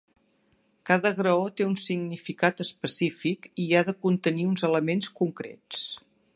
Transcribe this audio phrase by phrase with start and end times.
[0.89, 5.89] Cada graó té un significat específic i ha de contenir uns elements concrets.